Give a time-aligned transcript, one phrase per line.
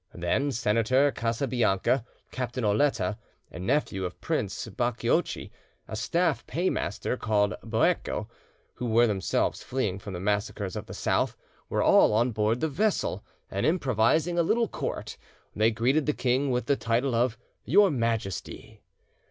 [0.15, 3.19] Then Senator Casabianca, Captain Oletta,
[3.51, 5.51] a nephew of Prince Baciocchi,
[5.87, 8.27] a staff paymaster called Boerco,
[8.73, 11.37] who were themselves fleeing from the massacres of the South,
[11.69, 15.17] were all on board the vessel, and improvising a little court,
[15.55, 18.81] they greeted the king with the title of "your Majesty."